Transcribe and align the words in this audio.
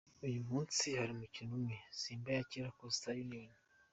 Uyu 0.27 0.41
munsi 0.49 0.85
hari 0.97 1.11
umukino 1.13 1.51
umwe, 1.57 1.75
Simba 1.99 2.29
yakira 2.37 2.75
Coastal 2.77 3.17
Union. 3.23 3.53